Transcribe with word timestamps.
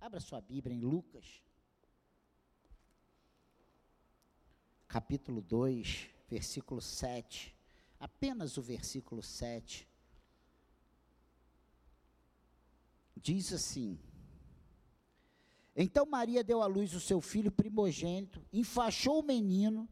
Abra 0.00 0.18
sua 0.18 0.40
Bíblia 0.40 0.74
em 0.74 0.80
Lucas, 0.80 1.42
capítulo 4.88 5.42
2, 5.42 6.08
versículo 6.26 6.80
7. 6.80 7.54
Apenas 7.98 8.56
o 8.56 8.62
versículo 8.62 9.22
7. 9.22 9.86
Diz 13.14 13.52
assim: 13.52 14.00
Então 15.76 16.06
Maria 16.06 16.42
deu 16.42 16.62
à 16.62 16.66
luz 16.66 16.94
o 16.94 17.00
seu 17.00 17.20
filho 17.20 17.52
primogênito, 17.52 18.42
enfaixou 18.50 19.20
o 19.20 19.22
menino 19.22 19.86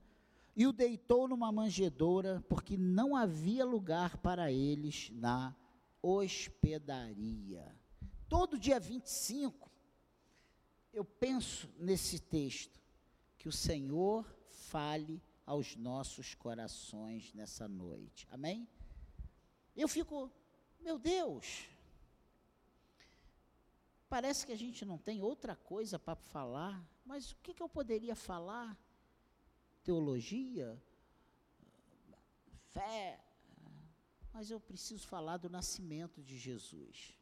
e 0.57 0.67
o 0.67 0.73
deitou 0.73 1.29
numa 1.29 1.53
manjedoura, 1.53 2.43
porque 2.49 2.79
não 2.79 3.15
havia 3.15 3.63
lugar 3.63 4.17
para 4.17 4.51
eles 4.51 5.11
na 5.11 5.55
hospedaria. 6.01 7.77
Todo 8.27 8.59
dia 8.59 8.81
25, 8.81 9.68
eu 10.99 11.05
penso 11.05 11.69
nesse 11.79 12.19
texto, 12.19 12.81
que 13.39 13.49
o 13.49 13.53
Senhor 13.53 14.25
fale 14.49 15.23
aos 15.47 15.77
nossos 15.77 16.35
corações 16.35 17.33
nessa 17.33 17.69
noite. 17.69 18.27
Amém? 18.31 18.69
Eu 19.77 19.87
fico, 19.87 20.31
meu 20.81 20.99
Deus, 20.99 21.69
parece 24.09 24.45
que 24.45 24.53
a 24.53 24.57
gente 24.57 24.85
não 24.85 24.99
tem 24.99 25.23
outra 25.23 25.55
coisa 25.55 25.99
para 25.99 26.17
falar, 26.17 26.85
mas 27.07 27.31
o 27.31 27.37
que, 27.37 27.55
que 27.55 27.63
eu 27.63 27.69
poderia 27.69 28.17
falar? 28.17 28.77
teologia, 29.89 30.79
fé, 32.75 33.19
mas 34.35 34.51
eu 34.51 34.61
preciso 34.61 35.07
falar 35.07 35.39
do 35.39 35.49
nascimento 35.49 36.23
de 36.23 36.37
Jesus. 36.37 37.15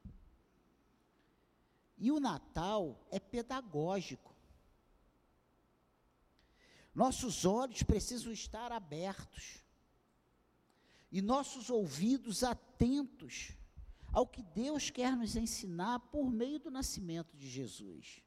E 1.97 2.11
o 2.13 2.21
Natal 2.21 3.07
é 3.11 3.19
pedagógico. 3.19 4.35
Nossos 6.95 7.45
olhos 7.45 7.83
precisam 7.83 8.33
estar 8.33 8.73
abertos 8.73 9.63
e 11.13 11.21
nossos 11.21 11.71
ouvidos 11.71 12.43
atentos 12.43 13.53
ao 14.13 14.27
que 14.27 14.43
Deus 14.43 14.91
quer 14.91 15.17
nos 15.17 15.37
ensinar 15.37 15.99
por 15.99 16.31
meio 16.31 16.59
do 16.59 16.71
nascimento 16.71 17.37
de 17.37 17.49
Jesus. 17.49 18.23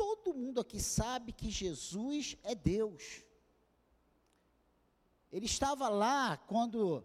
todo 0.00 0.32
mundo 0.32 0.62
aqui 0.62 0.80
sabe 0.80 1.30
que 1.30 1.50
Jesus 1.50 2.34
é 2.42 2.54
Deus. 2.54 3.22
Ele 5.30 5.44
estava 5.44 5.90
lá 5.90 6.38
quando, 6.38 7.04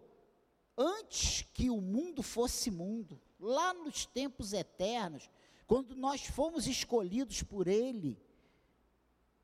antes 0.76 1.42
que 1.54 1.70
o 1.70 1.80
mundo 1.80 2.22
fosse 2.22 2.70
mundo, 2.70 3.20
lá 3.38 3.72
nos 3.72 4.04
tempos 4.04 4.52
eternos, 4.52 5.30
quando 5.66 5.96
nós 5.96 6.22
fomos 6.26 6.66
escolhidos 6.66 7.42
por 7.42 7.66
Ele, 7.66 8.20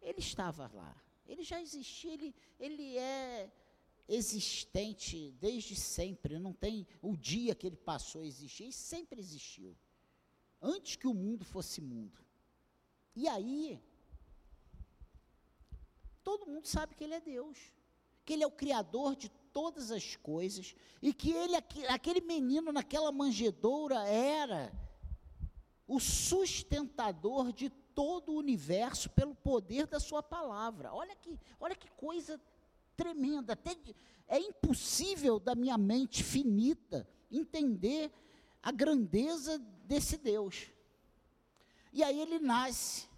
Ele 0.01 0.21
estava 0.21 0.71
lá. 0.73 0.97
Ele 1.27 1.43
já 1.43 1.61
existia, 1.61 2.13
Ele, 2.13 2.35
ele 2.61 2.99
é 2.99 3.51
existente 4.09 5.33
desde 5.41 5.75
sempre. 5.75 6.39
Não 6.39 6.53
tem 6.53 6.87
o 7.01 7.17
dia 7.17 7.55
que 7.55 7.67
Ele 7.67 7.77
passou 7.77 8.23
a 8.23 8.27
existir, 8.27 8.65
Ele 8.65 8.73
sempre 8.73 9.21
existiu. 9.21 9.77
Antes 10.61 10.97
que 10.97 11.07
o 11.07 11.15
mundo 11.15 11.45
fosse 11.45 11.81
mundo. 11.81 12.19
E 13.17 13.27
aí, 13.27 13.83
todo 16.23 16.47
mundo 16.47 16.67
sabe 16.67 16.95
que 16.95 17.05
Ele 17.05 17.15
é 17.15 17.21
Deus, 17.21 17.59
que 18.25 18.35
Ele 18.35 18.45
é 18.45 18.47
o 18.47 18.51
Criador 18.51 19.17
de 19.17 19.31
todas 19.53 19.91
as 19.91 20.17
coisas, 20.17 20.75
e 21.01 21.13
que 21.13 21.33
Ele, 21.33 21.57
aquele 21.89 22.21
menino 22.21 22.73
naquela 22.73 23.13
manjedoura, 23.13 24.07
era 24.07 24.73
o 25.87 26.01
sustentador 26.01 27.53
de 27.53 27.69
todo 27.69 28.33
o 28.33 28.39
universo 28.39 29.11
pelo 29.11 29.35
poder 29.35 29.87
da 29.87 30.01
Sua 30.01 30.23
palavra. 30.23 30.93
Olha 30.93 31.15
que, 31.15 31.39
olha 31.61 31.75
que 31.75 31.91
coisa 31.91 32.41
tremenda, 32.97 33.53
até 33.53 33.77
é 34.29 34.39
impossível 34.39 35.39
da 35.39 35.55
minha 35.55 35.77
mente 35.77 36.23
finita 36.23 37.07
entender 37.31 38.13
a 38.63 38.71
grandeza 38.71 39.59
desse 39.85 40.17
Deus. 40.17 40.71
E 41.93 42.03
aí 42.03 42.21
ele 42.21 42.39
nasce. 42.39 43.09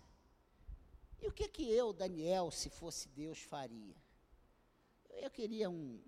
E 1.23 1.28
o 1.28 1.33
que 1.33 1.49
que 1.49 1.71
eu, 1.71 1.93
Daniel, 1.93 2.50
se 2.50 2.69
fosse 2.69 3.09
Deus, 3.09 3.39
faria? 3.39 3.94
Eu 5.11 5.31
queria 5.31 5.71
um, 5.71 6.00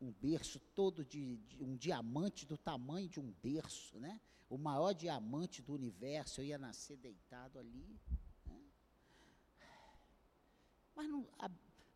um 0.00 0.12
berço 0.12 0.58
todo 0.74 1.04
de, 1.04 1.36
de, 1.36 1.62
um 1.62 1.76
diamante 1.76 2.46
do 2.46 2.56
tamanho 2.56 3.08
de 3.08 3.20
um 3.20 3.32
berço, 3.42 3.98
né? 3.98 4.20
O 4.48 4.56
maior 4.56 4.92
diamante 4.92 5.62
do 5.62 5.74
universo, 5.74 6.40
eu 6.40 6.46
ia 6.46 6.58
nascer 6.58 6.96
deitado 6.96 7.58
ali. 7.58 8.00
Né? 8.46 8.60
Mas 10.96 11.08
não, 11.08 11.28
a, 11.38 11.48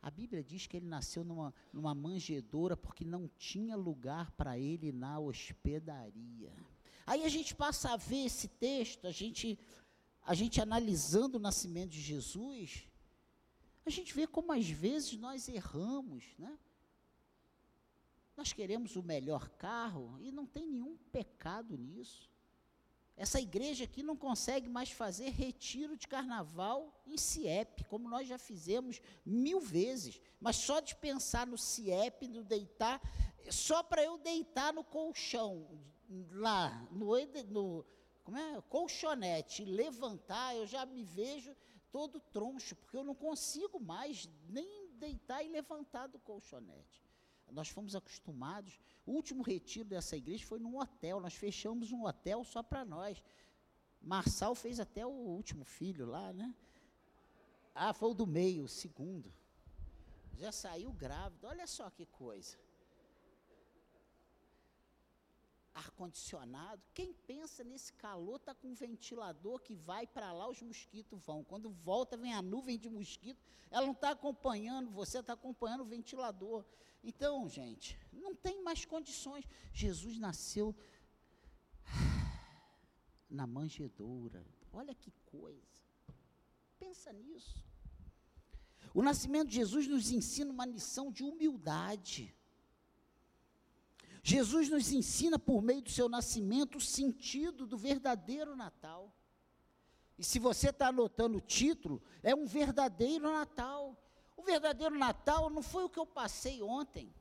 a, 0.03 0.11
Bíblia 0.11 0.45
diz 0.45 0.67
que 0.67 0.77
ele 0.77 0.87
nasceu 0.87 1.25
numa, 1.25 1.53
numa 1.73 1.95
manjedoura 1.95 2.77
porque 2.77 3.05
não 3.05 3.27
tinha 3.37 3.75
lugar 3.75 4.31
para 4.33 4.59
ele 4.59 4.93
na 4.93 5.19
hospedaria. 5.19 6.53
Aí 7.07 7.25
a 7.25 7.29
gente 7.29 7.55
passa 7.55 7.93
a 7.93 7.97
ver 7.97 8.27
esse 8.27 8.49
texto, 8.49 9.07
a 9.07 9.13
gente 9.13 9.59
a 10.27 10.33
gente 10.33 10.59
analisando 10.59 11.37
o 11.37 11.41
nascimento 11.41 11.91
de 11.91 12.01
Jesus, 12.01 12.89
a 13.85 13.91
gente 13.91 14.15
vê 14.15 14.27
como 14.27 14.53
às 14.53 14.67
vezes 14.69 15.19
nós 15.19 15.49
erramos, 15.49 16.25
né? 16.39 16.59
Nós 18.37 18.53
queremos 18.53 18.97
o 18.97 19.03
melhor 19.03 19.49
carro 19.51 20.19
e 20.21 20.33
não 20.33 20.47
tem 20.47 20.67
nenhum 20.67 20.97
pecado 21.13 21.77
nisso. 21.77 22.31
Essa 23.17 23.41
igreja 23.41 23.85
aqui 23.85 24.03
não 24.03 24.17
consegue 24.17 24.69
mais 24.69 24.91
fazer 24.91 25.31
retiro 25.31 25.97
de 25.97 26.09
carnaval 26.09 27.01
em 27.07 27.17
CIEP, 27.17 27.85
como 27.85 28.09
nós 28.09 28.27
já 28.27 28.39
fizemos 28.39 29.01
mil 29.25 29.61
vezes. 29.61 30.21
Mas 30.41 30.57
só 30.57 30.81
de 30.81 30.97
pensar 30.97 31.47
no 31.47 31.57
CIEP, 31.57 32.27
no 32.27 32.43
deitar, 32.43 33.01
só 33.51 33.85
para 33.85 34.03
eu 34.03 34.19
deitar 34.19 34.73
no 34.73 34.83
colchão, 34.83 35.69
lá, 36.33 36.87
no, 36.91 37.15
no 37.51 37.87
como 38.25 38.39
é, 38.39 38.61
colchonete, 38.63 39.65
levantar, 39.65 40.57
eu 40.57 40.67
já 40.67 40.85
me 40.85 41.05
vejo 41.05 41.55
todo 41.93 42.19
troncho, 42.19 42.75
porque 42.75 42.97
eu 42.97 43.05
não 43.05 43.15
consigo 43.15 43.79
mais 43.79 44.29
nem 44.49 44.89
deitar 44.95 45.45
e 45.45 45.49
levantar 45.49 46.09
do 46.09 46.19
colchonete. 46.19 47.04
Nós 47.51 47.69
fomos 47.69 47.95
acostumados. 47.95 48.79
O 49.07 49.13
último 49.13 49.43
retiro 49.43 49.89
dessa 49.89 50.17
igreja 50.17 50.47
foi 50.47 50.59
num 50.59 50.79
hotel. 50.79 51.21
Nós 51.21 51.35
fechamos 51.35 51.93
um 51.93 52.05
hotel 52.05 52.45
só 52.45 52.63
para 52.63 52.85
nós. 52.85 53.23
Marçal 54.01 54.55
fez 54.55 54.81
até 54.81 55.07
o 55.07 55.11
último 55.11 55.65
filho 55.65 56.07
lá, 56.07 56.33
né? 56.33 56.55
Ah, 57.75 57.93
foi 57.93 58.11
o 58.11 58.15
do 58.15 58.27
meio, 58.27 58.65
o 58.65 58.69
segundo. 58.69 59.33
Já 60.37 60.53
saiu 60.53 60.93
grávido. 60.93 61.47
Olha 61.47 61.67
só 61.67 61.89
que 61.91 62.07
coisa. 62.07 62.57
Ar-condicionado. 65.75 66.83
Quem 66.95 67.13
pensa 67.13 67.65
nesse 67.65 67.93
calor 67.95 68.37
está 68.37 68.55
com 68.55 68.69
um 68.69 68.75
ventilador 68.75 69.61
que 69.61 69.75
vai 69.75 70.07
para 70.07 70.33
lá, 70.33 70.49
os 70.49 70.63
mosquitos 70.63 71.21
vão. 71.25 71.43
Quando 71.43 71.71
volta, 71.71 72.17
vem 72.17 72.33
a 72.33 72.41
nuvem 72.41 72.79
de 72.79 72.89
mosquito. 72.89 73.43
Ela 73.71 73.87
não 73.87 73.93
está 73.93 74.11
acompanhando, 74.11 74.91
você 74.91 75.19
está 75.19 75.33
acompanhando 75.33 75.81
o 75.83 75.87
ventilador. 75.87 76.65
Então, 77.03 77.49
gente, 77.49 77.99
não 78.13 78.35
tem 78.35 78.63
mais 78.63 78.85
condições. 78.85 79.45
Jesus 79.73 80.19
nasceu 80.19 80.75
na 83.29 83.47
manjedoura. 83.47 84.47
Olha 84.73 84.95
que 84.95 85.11
coisa. 85.27 85.83
Pensa 86.79 87.13
nisso. 87.13 87.65
O 88.93 89.03
nascimento 89.03 89.49
de 89.49 89.57
Jesus 89.57 89.89
nos 89.89 90.11
ensina 90.11 90.53
uma 90.53 90.65
lição 90.65 91.11
de 91.11 91.25
humildade. 91.25 92.35
Jesus 94.27 94.71
nos 94.71 94.91
ensina 94.91 95.39
por 95.39 95.61
meio 95.61 95.83
do 95.83 95.91
seu 95.91 96.09
nascimento 96.09 96.79
o 96.79 96.81
sentido 96.81 97.67
do 97.67 97.77
verdadeiro 97.77 98.57
Natal. 98.57 99.15
E 100.19 100.25
se 100.25 100.39
você 100.39 100.71
está 100.71 100.89
anotando 100.89 101.37
o 101.37 101.43
título, 101.43 102.03
é 102.23 102.35
um 102.35 102.47
verdadeiro 102.47 103.31
Natal. 103.31 103.95
O 104.35 104.43
verdadeiro 104.43 104.99
Natal 104.99 105.51
não 105.51 105.61
foi 105.61 105.85
o 105.85 105.91
que 105.91 105.99
eu 105.99 106.07
passei 106.07 106.63
ontem. 106.63 107.15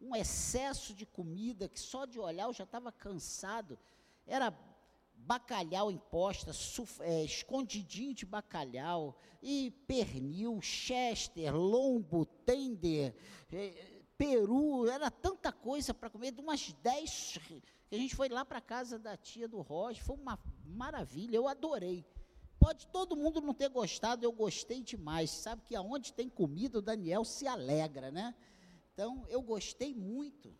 Um 0.00 0.16
excesso 0.16 0.92
de 0.92 1.06
comida 1.06 1.68
que 1.68 1.78
só 1.78 2.06
de 2.06 2.18
olhar 2.18 2.46
eu 2.46 2.52
já 2.52 2.64
estava 2.64 2.90
cansado. 2.90 3.78
Era 4.26 4.52
bacalhau 5.14 5.92
em 5.92 5.98
posta, 5.98 6.50
é, 7.02 7.24
escondidinho 7.24 8.12
de 8.12 8.26
bacalhau, 8.26 9.16
e 9.40 9.70
pernil, 9.86 10.60
chester, 10.60 11.54
lombo, 11.54 12.26
tender, 12.26 13.14
é, 13.52 13.95
peru, 14.18 14.88
era 14.88 15.10
tanta 15.10 15.52
coisa 15.52 15.92
para 15.92 16.10
comer, 16.10 16.32
de 16.32 16.40
umas 16.40 16.72
10 16.72 17.38
que 17.88 17.94
a 17.94 17.98
gente 17.98 18.16
foi 18.16 18.28
lá 18.28 18.44
para 18.44 18.60
casa 18.60 18.98
da 18.98 19.16
tia 19.16 19.46
do 19.46 19.60
Roger, 19.60 20.02
foi 20.02 20.16
uma 20.16 20.38
maravilha, 20.64 21.36
eu 21.36 21.46
adorei. 21.46 22.04
Pode 22.58 22.86
todo 22.88 23.16
mundo 23.16 23.40
não 23.40 23.54
ter 23.54 23.68
gostado, 23.68 24.24
eu 24.24 24.32
gostei 24.32 24.82
demais. 24.82 25.30
Sabe 25.30 25.62
que 25.62 25.76
aonde 25.76 26.12
tem 26.12 26.28
comida, 26.28 26.78
o 26.78 26.82
Daniel 26.82 27.24
se 27.24 27.46
alegra, 27.46 28.10
né? 28.10 28.34
Então, 28.92 29.24
eu 29.28 29.40
gostei 29.40 29.94
muito. 29.94 30.56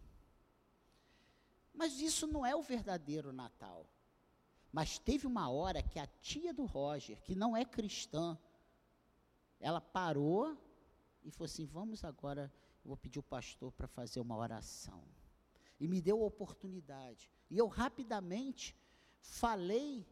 Mas 1.75 2.00
isso 2.00 2.26
não 2.26 2.47
é 2.47 2.55
o 2.55 2.62
verdadeiro 2.62 3.32
Natal. 3.32 3.88
Mas 4.70 4.99
teve 4.99 5.26
uma 5.26 5.49
hora 5.50 5.82
que 5.82 5.99
a 5.99 6.06
tia 6.06 6.52
do 6.52 6.64
Roger, 6.64 7.20
que 7.23 7.35
não 7.35 7.56
é 7.56 7.64
cristã, 7.64 8.38
ela 9.59 9.81
parou 9.81 10.56
e 11.25 11.31
falou 11.31 11.47
assim: 11.47 11.64
Vamos 11.64 12.05
agora, 12.05 12.52
vou 12.87 12.97
pedir 12.97 13.19
o 13.19 13.23
pastor 13.23 13.73
para 13.73 13.87
fazer 13.87 14.21
uma 14.21 14.37
oração. 14.37 15.03
E 15.79 15.87
me 15.87 16.00
deu 16.00 16.23
a 16.23 16.27
oportunidade. 16.27 17.31
E 17.50 17.59
eu 17.59 17.67
rapidamente 17.67 18.77
falei 19.21 20.06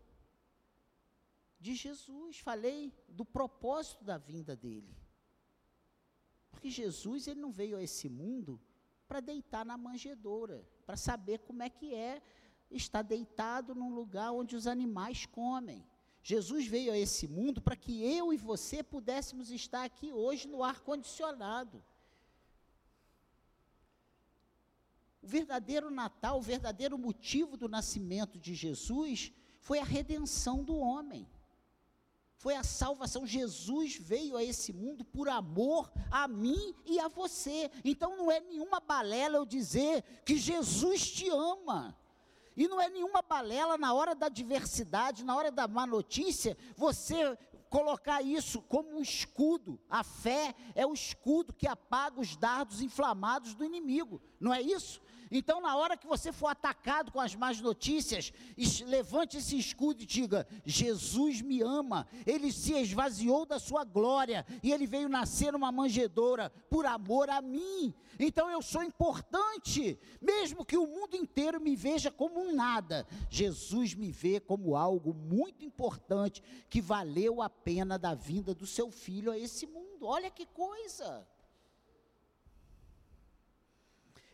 de 1.58 1.74
Jesus, 1.74 2.38
falei 2.38 2.92
do 3.08 3.24
propósito 3.24 4.04
da 4.04 4.18
vinda 4.18 4.54
dele. 4.54 4.94
Porque 6.50 6.68
Jesus, 6.68 7.26
ele 7.26 7.40
não 7.40 7.50
veio 7.50 7.76
a 7.76 7.82
esse 7.82 8.08
mundo 8.08 8.60
para 9.08 9.20
deitar 9.20 9.64
na 9.64 9.76
manjedoura, 9.76 10.68
para 10.84 10.96
saber 10.96 11.38
como 11.38 11.62
é 11.62 11.70
que 11.70 11.94
é 11.94 12.22
estar 12.70 13.02
deitado 13.02 13.74
num 13.74 13.94
lugar 13.94 14.32
onde 14.32 14.56
os 14.56 14.66
animais 14.66 15.26
comem. 15.26 15.86
Jesus 16.22 16.66
veio 16.66 16.92
a 16.92 16.98
esse 16.98 17.28
mundo 17.28 17.60
para 17.60 17.76
que 17.76 18.02
eu 18.02 18.32
e 18.32 18.36
você 18.36 18.82
pudéssemos 18.82 19.50
estar 19.50 19.84
aqui 19.84 20.12
hoje 20.12 20.48
no 20.48 20.62
ar 20.62 20.80
condicionado. 20.80 21.84
O 25.24 25.26
verdadeiro 25.26 25.90
Natal, 25.90 26.36
o 26.38 26.42
verdadeiro 26.42 26.98
motivo 26.98 27.56
do 27.56 27.66
nascimento 27.66 28.38
de 28.38 28.54
Jesus 28.54 29.32
foi 29.58 29.78
a 29.78 29.84
redenção 29.84 30.62
do 30.62 30.76
homem. 30.76 31.26
Foi 32.36 32.54
a 32.54 32.62
salvação. 32.62 33.26
Jesus 33.26 33.96
veio 33.96 34.36
a 34.36 34.44
esse 34.44 34.70
mundo 34.70 35.02
por 35.02 35.30
amor 35.30 35.90
a 36.10 36.28
mim 36.28 36.74
e 36.84 37.00
a 37.00 37.08
você. 37.08 37.70
Então 37.82 38.18
não 38.18 38.30
é 38.30 38.38
nenhuma 38.38 38.80
balela 38.80 39.38
eu 39.38 39.46
dizer 39.46 40.04
que 40.26 40.36
Jesus 40.36 41.10
te 41.10 41.26
ama. 41.30 41.96
E 42.54 42.68
não 42.68 42.78
é 42.78 42.90
nenhuma 42.90 43.22
balela 43.22 43.78
na 43.78 43.94
hora 43.94 44.14
da 44.14 44.26
adversidade, 44.26 45.24
na 45.24 45.34
hora 45.34 45.50
da 45.50 45.66
má 45.66 45.86
notícia, 45.86 46.54
você 46.76 47.34
colocar 47.70 48.20
isso 48.20 48.60
como 48.60 48.90
um 48.90 49.00
escudo. 49.00 49.80
A 49.88 50.04
fé 50.04 50.54
é 50.74 50.86
o 50.86 50.92
escudo 50.92 51.50
que 51.54 51.66
apaga 51.66 52.20
os 52.20 52.36
dardos 52.36 52.82
inflamados 52.82 53.54
do 53.54 53.64
inimigo. 53.64 54.20
Não 54.38 54.52
é 54.52 54.60
isso? 54.60 55.00
Então, 55.30 55.60
na 55.60 55.76
hora 55.76 55.96
que 55.96 56.06
você 56.06 56.32
for 56.32 56.48
atacado 56.48 57.10
com 57.10 57.20
as 57.20 57.34
más 57.34 57.60
notícias, 57.60 58.32
levante 58.86 59.38
esse 59.38 59.58
escudo 59.58 60.02
e 60.02 60.06
diga: 60.06 60.46
Jesus 60.64 61.40
me 61.40 61.62
ama, 61.62 62.06
ele 62.26 62.52
se 62.52 62.74
esvaziou 62.74 63.46
da 63.46 63.58
sua 63.58 63.84
glória 63.84 64.46
e 64.62 64.72
ele 64.72 64.86
veio 64.86 65.08
nascer 65.08 65.52
numa 65.52 65.72
manjedoura 65.72 66.50
por 66.70 66.86
amor 66.86 67.30
a 67.30 67.40
mim. 67.40 67.94
Então 68.18 68.50
eu 68.50 68.62
sou 68.62 68.82
importante, 68.82 69.98
mesmo 70.20 70.64
que 70.64 70.76
o 70.76 70.86
mundo 70.86 71.16
inteiro 71.16 71.60
me 71.60 71.74
veja 71.74 72.10
como 72.10 72.40
um 72.40 72.54
nada. 72.54 73.06
Jesus 73.28 73.94
me 73.94 74.12
vê 74.12 74.38
como 74.38 74.76
algo 74.76 75.12
muito 75.12 75.64
importante 75.64 76.42
que 76.68 76.80
valeu 76.80 77.42
a 77.42 77.50
pena 77.50 77.98
da 77.98 78.14
vinda 78.14 78.54
do 78.54 78.66
seu 78.66 78.90
filho 78.90 79.32
a 79.32 79.38
esse 79.38 79.66
mundo. 79.66 80.06
Olha 80.06 80.30
que 80.30 80.46
coisa! 80.46 81.26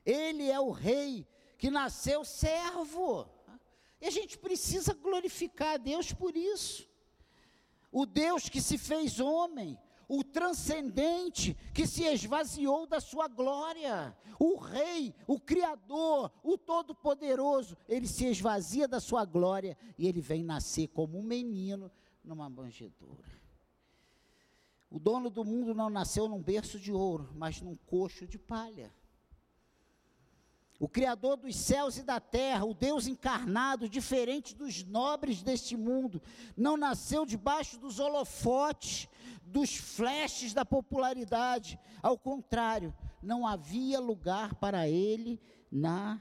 Ele 0.04 0.50
é 0.50 0.58
o 0.58 0.70
rei 0.70 1.26
que 1.58 1.70
nasceu 1.70 2.24
servo. 2.24 3.26
E 4.00 4.06
a 4.06 4.10
gente 4.10 4.38
precisa 4.38 4.94
glorificar 4.94 5.74
a 5.74 5.76
Deus 5.76 6.12
por 6.12 6.36
isso. 6.36 6.88
O 7.92 8.06
Deus 8.06 8.48
que 8.48 8.60
se 8.60 8.78
fez 8.78 9.20
homem, 9.20 9.78
o 10.08 10.24
transcendente 10.24 11.54
que 11.74 11.86
se 11.86 12.04
esvaziou 12.04 12.86
da 12.86 13.00
sua 13.00 13.28
glória, 13.28 14.16
o 14.38 14.56
Rei, 14.56 15.14
o 15.26 15.38
Criador, 15.38 16.32
o 16.42 16.56
Todo-Poderoso, 16.56 17.76
ele 17.88 18.06
se 18.06 18.26
esvazia 18.26 18.88
da 18.88 19.00
sua 19.00 19.24
glória 19.24 19.76
e 19.98 20.08
ele 20.08 20.20
vem 20.20 20.42
nascer 20.42 20.88
como 20.88 21.18
um 21.18 21.22
menino 21.22 21.90
numa 22.24 22.48
manjedoura. 22.48 23.28
O 24.88 24.98
dono 24.98 25.30
do 25.30 25.44
mundo 25.44 25.74
não 25.74 25.90
nasceu 25.90 26.28
num 26.28 26.42
berço 26.42 26.78
de 26.78 26.92
ouro, 26.92 27.30
mas 27.34 27.60
num 27.60 27.76
coxo 27.76 28.26
de 28.26 28.38
palha 28.38 28.92
o 30.80 30.88
Criador 30.88 31.36
dos 31.36 31.54
céus 31.56 31.98
e 31.98 32.02
da 32.02 32.18
terra, 32.18 32.64
o 32.64 32.72
Deus 32.72 33.06
encarnado, 33.06 33.86
diferente 33.86 34.54
dos 34.54 34.82
nobres 34.82 35.42
deste 35.42 35.76
mundo, 35.76 36.22
não 36.56 36.74
nasceu 36.74 37.26
debaixo 37.26 37.78
dos 37.78 38.00
holofotes, 38.00 39.06
dos 39.44 39.76
flashes 39.76 40.54
da 40.54 40.64
popularidade. 40.64 41.78
Ao 42.02 42.16
contrário, 42.16 42.96
não 43.22 43.46
havia 43.46 44.00
lugar 44.00 44.54
para 44.54 44.88
ele 44.88 45.38
na 45.70 46.18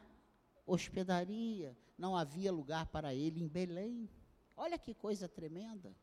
hospedaria, 0.68 1.74
não 1.98 2.18
havia 2.18 2.52
lugar 2.52 2.86
para 2.88 3.16
ele 3.16 3.42
em 3.42 3.48
Belém. 3.48 4.10
Olha 4.58 4.78
que 4.78 4.94
coisa 4.94 5.30
tremenda. 5.30 5.96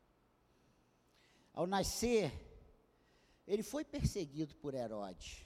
Ao 1.53 1.67
nascer, 1.67 2.33
ele 3.45 3.61
foi 3.61 3.85
perseguido 3.85 4.55
por 4.55 4.73
Herodes, 4.73 5.45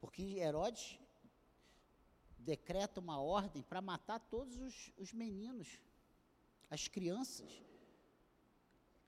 porque 0.00 0.38
Herodes 0.38 0.98
decreta 2.40 3.00
uma 3.00 3.20
ordem 3.20 3.62
para 3.62 3.80
matar 3.80 4.18
todos 4.18 4.56
os, 4.58 4.92
os 4.96 5.12
meninos, 5.12 5.80
as 6.70 6.88
crianças 6.88 7.62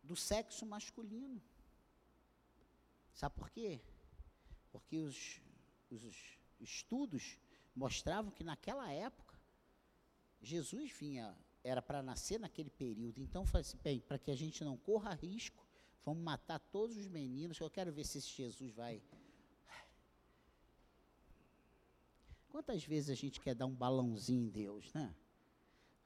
do 0.02 0.16
sexo 0.16 0.66
masculino. 0.66 1.40
Sabe 3.12 3.34
por 3.36 3.50
quê? 3.50 3.80
Porque 4.70 4.98
os, 4.98 5.40
os 5.90 6.02
estudos 6.60 7.38
mostravam 7.74 8.30
que 8.30 8.44
naquela 8.44 8.90
época 8.90 9.38
Jesus 10.40 10.90
vinha, 10.92 11.36
era 11.62 11.80
para 11.80 12.02
nascer 12.02 12.40
naquele 12.40 12.70
período. 12.70 13.20
Então, 13.20 13.44
assim, 13.54 13.78
bem, 13.82 14.00
para 14.00 14.18
que 14.18 14.30
a 14.30 14.36
gente 14.36 14.64
não 14.64 14.76
corra 14.76 15.14
risco, 15.14 15.64
vamos 16.04 16.22
matar 16.22 16.58
todos 16.58 16.96
os 16.96 17.06
meninos. 17.06 17.58
Eu 17.60 17.70
quero 17.70 17.92
ver 17.92 18.04
se 18.04 18.18
esse 18.18 18.30
Jesus 18.30 18.72
vai 18.72 19.00
Quantas 22.52 22.84
vezes 22.84 23.08
a 23.08 23.14
gente 23.14 23.40
quer 23.40 23.54
dar 23.54 23.64
um 23.64 23.74
balãozinho 23.74 24.44
em 24.44 24.50
Deus, 24.50 24.92
né? 24.92 25.14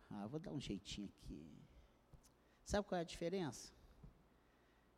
Ah, 0.09 0.29
vou 0.29 0.39
dar 0.39 0.53
um 0.53 0.61
jeitinho 0.61 1.09
aqui. 1.09 1.45
Sabe 2.65 2.87
qual 2.87 2.97
é 2.97 3.03
a 3.03 3.05
diferença? 3.05 3.73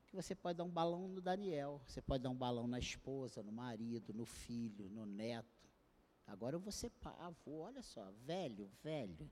Que 0.07 0.15
você 0.15 0.35
pode 0.35 0.59
dar 0.59 0.65
um 0.65 0.71
balão 0.71 1.09
no 1.09 1.23
Daniel, 1.23 1.81
você 1.87 2.03
pode 2.03 2.23
dar 2.23 2.29
um 2.29 2.37
balão 2.37 2.67
na 2.67 2.79
esposa, 2.79 3.43
no 3.43 3.51
marido, 3.51 4.13
no 4.13 4.27
filho, 4.27 4.91
no 4.91 5.07
neto. 5.07 5.67
Agora 6.27 6.55
eu 6.55 6.61
vou 6.61 6.71
ser 6.71 6.93
avô, 7.03 7.61
olha 7.61 7.83
só, 7.83 8.13
velho, 8.27 8.71
velho. 8.83 9.31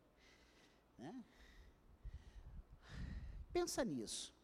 Né? 0.97 1.23
Pensa 3.53 3.85
nisso. 3.85 4.35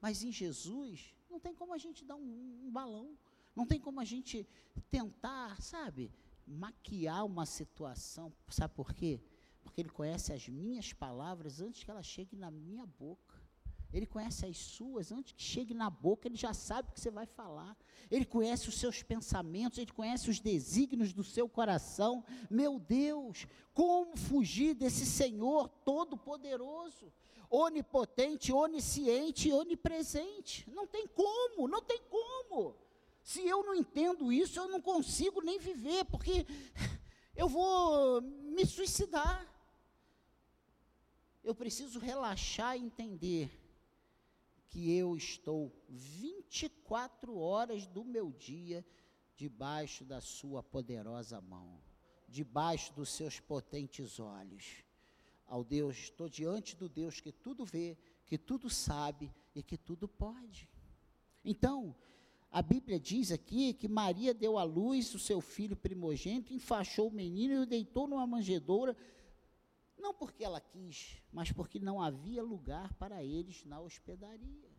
Mas 0.00 0.22
em 0.22 0.32
Jesus, 0.32 1.14
não 1.28 1.38
tem 1.38 1.54
como 1.54 1.74
a 1.74 1.78
gente 1.78 2.06
dar 2.06 2.16
um, 2.16 2.62
um 2.64 2.70
balão. 2.70 3.18
Não 3.54 3.66
tem 3.66 3.78
como 3.78 4.00
a 4.00 4.04
gente 4.04 4.48
tentar, 4.90 5.60
sabe, 5.60 6.10
maquiar 6.46 7.24
uma 7.24 7.46
situação, 7.46 8.32
sabe 8.48 8.74
por 8.74 8.92
quê? 8.92 9.20
Porque 9.62 9.80
ele 9.80 9.90
conhece 9.90 10.32
as 10.32 10.48
minhas 10.48 10.92
palavras 10.92 11.60
antes 11.60 11.84
que 11.84 11.90
elas 11.90 12.06
cheguem 12.06 12.38
na 12.38 12.50
minha 12.50 12.84
boca. 12.84 13.40
Ele 13.92 14.06
conhece 14.06 14.46
as 14.46 14.56
suas 14.56 15.12
antes 15.12 15.32
que 15.32 15.42
chegue 15.42 15.74
na 15.74 15.90
boca, 15.90 16.26
ele 16.26 16.36
já 16.36 16.54
sabe 16.54 16.88
o 16.88 16.92
que 16.92 17.00
você 17.00 17.10
vai 17.10 17.26
falar. 17.26 17.76
Ele 18.10 18.24
conhece 18.24 18.68
os 18.68 18.78
seus 18.78 19.02
pensamentos, 19.02 19.78
ele 19.78 19.92
conhece 19.92 20.30
os 20.30 20.40
desígnios 20.40 21.12
do 21.12 21.22
seu 21.22 21.46
coração. 21.48 22.24
Meu 22.50 22.78
Deus, 22.78 23.46
como 23.74 24.16
fugir 24.16 24.74
desse 24.74 25.04
Senhor 25.04 25.68
todo-poderoso, 25.68 27.12
onipotente, 27.50 28.50
onisciente 28.50 29.52
onipresente? 29.52 30.68
Não 30.70 30.86
tem 30.86 31.06
como, 31.06 31.68
não 31.68 31.82
tem 31.82 32.00
como. 32.08 32.74
Se 33.22 33.46
eu 33.46 33.62
não 33.62 33.74
entendo 33.74 34.32
isso, 34.32 34.58
eu 34.58 34.68
não 34.68 34.80
consigo 34.80 35.40
nem 35.42 35.58
viver, 35.58 36.04
porque 36.06 36.46
eu 37.36 37.48
vou 37.48 38.20
me 38.20 38.66
suicidar. 38.66 39.48
Eu 41.44 41.54
preciso 41.54 41.98
relaxar 41.98 42.76
e 42.76 42.80
entender 42.80 43.50
que 44.68 44.96
eu 44.96 45.16
estou 45.16 45.72
24 45.88 47.36
horas 47.36 47.86
do 47.86 48.04
meu 48.04 48.32
dia 48.32 48.84
debaixo 49.36 50.04
da 50.04 50.20
sua 50.20 50.62
poderosa 50.62 51.40
mão, 51.40 51.80
debaixo 52.28 52.92
dos 52.94 53.10
seus 53.10 53.38
potentes 53.38 54.18
olhos. 54.18 54.84
Ao 55.46 55.62
Deus, 55.62 55.96
estou 55.96 56.28
diante 56.28 56.74
do 56.74 56.88
Deus 56.88 57.20
que 57.20 57.30
tudo 57.30 57.64
vê, 57.64 57.98
que 58.24 58.38
tudo 58.38 58.70
sabe 58.70 59.30
e 59.54 59.62
que 59.62 59.76
tudo 59.76 60.08
pode. 60.08 60.70
Então, 61.44 61.94
a 62.52 62.60
Bíblia 62.62 63.00
diz 63.00 63.32
aqui 63.32 63.72
que 63.72 63.88
Maria 63.88 64.34
deu 64.34 64.58
à 64.58 64.62
luz 64.62 65.12
o 65.14 65.18
seu 65.18 65.40
filho 65.40 65.74
primogênito, 65.74 66.52
enfaixou 66.52 67.08
o 67.08 67.12
menino 67.12 67.54
e 67.54 67.58
o 67.58 67.66
deitou 67.66 68.06
numa 68.06 68.26
manjedoura, 68.26 68.94
não 69.98 70.12
porque 70.12 70.44
ela 70.44 70.60
quis, 70.60 71.16
mas 71.32 71.50
porque 71.50 71.80
não 71.80 72.02
havia 72.02 72.42
lugar 72.42 72.92
para 72.94 73.24
eles 73.24 73.64
na 73.64 73.80
hospedaria. 73.80 74.72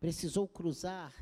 precisou 0.00 0.48
cruzar 0.48 1.14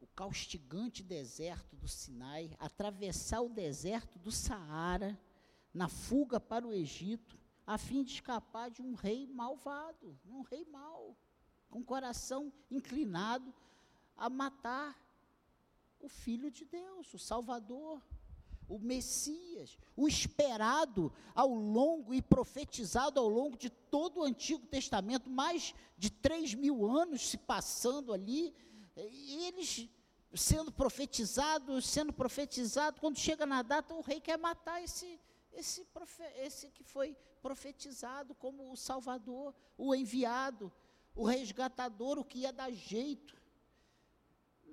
o 0.00 0.06
caustigante 0.08 1.04
deserto 1.04 1.76
do 1.76 1.86
Sinai, 1.86 2.50
atravessar 2.58 3.40
o 3.40 3.48
deserto 3.48 4.18
do 4.18 4.32
Saara, 4.32 5.16
na 5.74 5.88
fuga 5.88 6.38
para 6.38 6.66
o 6.66 6.72
Egito, 6.72 7.36
a 7.66 7.76
fim 7.76 8.04
de 8.04 8.12
escapar 8.12 8.70
de 8.70 8.80
um 8.80 8.94
rei 8.94 9.26
malvado, 9.26 10.16
um 10.24 10.42
rei 10.42 10.64
mau, 10.66 11.16
com 11.68 11.80
o 11.80 11.84
coração 11.84 12.52
inclinado 12.70 13.52
a 14.16 14.30
matar 14.30 14.96
o 15.98 16.08
Filho 16.08 16.50
de 16.50 16.64
Deus, 16.64 17.12
o 17.12 17.18
Salvador, 17.18 18.00
o 18.68 18.78
Messias, 18.78 19.76
o 19.96 20.06
esperado 20.06 21.12
ao 21.34 21.52
longo 21.52 22.14
e 22.14 22.22
profetizado 22.22 23.18
ao 23.18 23.28
longo 23.28 23.56
de 23.56 23.68
todo 23.68 24.20
o 24.20 24.22
Antigo 24.22 24.66
Testamento, 24.66 25.28
mais 25.28 25.74
de 25.98 26.10
três 26.10 26.54
mil 26.54 26.86
anos 26.86 27.28
se 27.28 27.36
passando 27.36 28.12
ali, 28.12 28.54
e 28.96 29.46
eles 29.46 29.88
sendo 30.34 30.72
profetizados, 30.72 31.86
sendo 31.86 32.12
profetizado, 32.12 33.00
quando 33.00 33.18
chega 33.18 33.46
na 33.46 33.62
data, 33.62 33.94
o 33.94 34.00
rei 34.00 34.20
quer 34.20 34.38
matar 34.38 34.82
esse, 34.82 35.18
esse, 35.54 35.86
esse 36.36 36.70
que 36.70 36.84
foi 36.84 37.16
profetizado 37.42 38.34
como 38.34 38.72
o 38.72 38.76
Salvador, 38.76 39.54
o 39.76 39.94
enviado, 39.94 40.72
o 41.14 41.24
resgatador, 41.24 42.18
o 42.18 42.24
que 42.24 42.40
ia 42.40 42.52
dar 42.52 42.70
jeito 42.70 43.36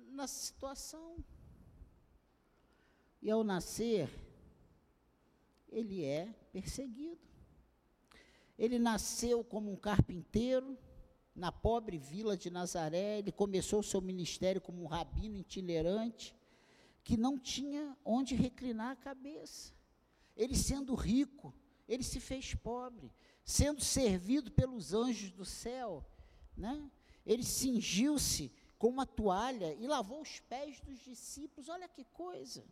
na 0.08 0.26
situação. 0.26 1.24
E 3.20 3.30
ao 3.30 3.44
nascer, 3.44 4.10
ele 5.68 6.04
é 6.04 6.32
perseguido. 6.52 7.20
Ele 8.58 8.78
nasceu 8.78 9.42
como 9.42 9.72
um 9.72 9.76
carpinteiro 9.76 10.76
na 11.34 11.50
pobre 11.50 11.96
vila 11.96 12.36
de 12.36 12.50
Nazaré, 12.50 13.18
ele 13.18 13.32
começou 13.32 13.80
o 13.80 13.84
seu 13.84 14.00
ministério 14.00 14.60
como 14.60 14.82
um 14.82 14.86
rabino 14.86 15.38
itinerante, 15.38 16.36
que 17.02 17.16
não 17.16 17.38
tinha 17.38 17.96
onde 18.04 18.34
reclinar 18.34 18.90
a 18.90 18.96
cabeça. 18.96 19.72
Ele 20.36 20.56
sendo 20.56 20.94
rico, 20.94 21.54
ele 21.88 22.02
se 22.02 22.20
fez 22.20 22.54
pobre, 22.54 23.12
sendo 23.44 23.82
servido 23.82 24.50
pelos 24.50 24.94
anjos 24.94 25.30
do 25.30 25.44
céu, 25.44 26.04
né? 26.56 26.90
Ele 27.24 27.42
cingiu-se 27.42 28.52
com 28.78 28.88
uma 28.88 29.06
toalha 29.06 29.74
e 29.74 29.86
lavou 29.86 30.20
os 30.20 30.40
pés 30.40 30.80
dos 30.80 30.98
discípulos. 31.00 31.68
Olha 31.68 31.88
que 31.88 32.04
coisa! 32.04 32.64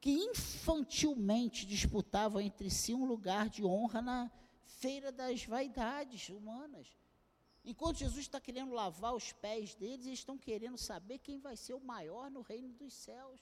Que 0.00 0.10
infantilmente 0.10 1.66
disputavam 1.66 2.40
entre 2.40 2.70
si 2.70 2.94
um 2.94 3.04
lugar 3.04 3.48
de 3.48 3.64
honra 3.64 4.00
na 4.00 4.30
feira 4.64 5.10
das 5.10 5.44
vaidades 5.44 6.28
humanas. 6.28 6.96
Enquanto 7.64 7.98
Jesus 7.98 8.20
está 8.20 8.40
querendo 8.40 8.72
lavar 8.72 9.14
os 9.14 9.32
pés 9.32 9.74
deles, 9.74 10.06
eles 10.06 10.20
estão 10.20 10.38
querendo 10.38 10.78
saber 10.78 11.18
quem 11.18 11.40
vai 11.40 11.56
ser 11.56 11.74
o 11.74 11.80
maior 11.80 12.30
no 12.30 12.40
reino 12.40 12.72
dos 12.74 12.94
céus. 12.94 13.40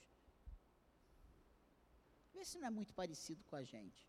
Vê 2.37 2.45
se 2.45 2.59
não 2.59 2.67
é 2.67 2.69
muito 2.69 2.93
parecido 2.93 3.43
com 3.45 3.55
a 3.55 3.63
gente. 3.63 4.07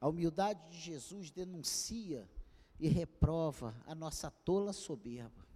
A 0.00 0.08
humildade 0.08 0.68
de 0.68 0.80
Jesus 0.80 1.30
denuncia 1.30 2.28
e 2.80 2.88
reprova 2.88 3.72
a 3.86 3.94
nossa 3.94 4.28
tola 4.28 4.72
soberba. 4.72 5.46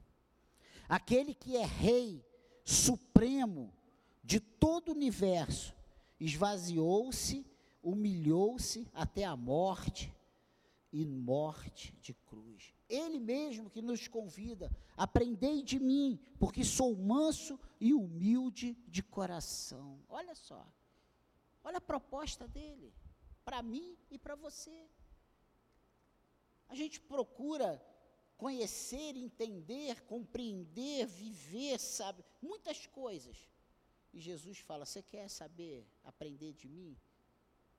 Aquele 0.88 1.34
que 1.34 1.56
é 1.56 1.64
rei 1.64 2.24
supremo 2.64 3.74
de 4.22 4.38
todo 4.38 4.90
o 4.90 4.94
universo, 4.94 5.74
esvaziou-se, 6.20 7.44
humilhou-se 7.82 8.88
até 8.94 9.24
a 9.24 9.36
morte 9.36 10.14
e 10.92 11.04
morte 11.04 11.92
de 12.00 12.14
cruz. 12.14 12.72
Ele 12.90 13.20
mesmo 13.20 13.70
que 13.70 13.80
nos 13.80 14.08
convida, 14.08 14.68
aprendei 14.96 15.62
de 15.62 15.78
mim, 15.78 16.20
porque 16.40 16.64
sou 16.64 16.96
manso 16.96 17.58
e 17.80 17.94
humilde 17.94 18.76
de 18.88 19.00
coração. 19.00 20.02
Olha 20.08 20.34
só, 20.34 20.66
olha 21.62 21.78
a 21.78 21.80
proposta 21.80 22.48
dele, 22.48 22.92
para 23.44 23.62
mim 23.62 23.96
e 24.10 24.18
para 24.18 24.34
você. 24.34 24.90
A 26.68 26.74
gente 26.74 27.00
procura 27.00 27.80
conhecer, 28.36 29.16
entender, 29.16 30.02
compreender, 30.02 31.06
viver, 31.06 31.78
sabe, 31.78 32.24
muitas 32.42 32.86
coisas. 32.86 33.48
E 34.12 34.18
Jesus 34.18 34.58
fala: 34.58 34.84
Você 34.84 35.00
quer 35.00 35.28
saber, 35.28 35.86
aprender 36.02 36.54
de 36.54 36.68
mim? 36.68 36.98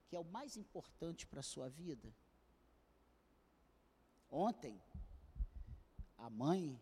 Que 0.08 0.16
é 0.16 0.18
o 0.18 0.24
mais 0.24 0.56
importante 0.56 1.26
para 1.26 1.40
a 1.40 1.42
sua 1.42 1.68
vida? 1.68 2.14
Ontem, 4.30 4.80
a 6.26 6.30
mãe, 6.30 6.80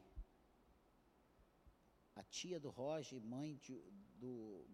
a 2.14 2.23
tia 2.23 2.61
do 2.61 2.70
Roger, 2.70 3.20
mãe 3.23 3.56
de, 3.56 3.75
do. 4.20 4.66